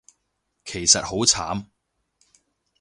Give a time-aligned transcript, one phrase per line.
[0.65, 1.67] 其實好慘